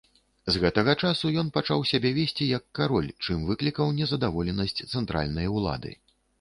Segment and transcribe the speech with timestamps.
[0.53, 5.91] З гэтага часу ён пачаў сябе весці як кароль, чым выклікаў незадаволенасць цэнтральнай улады.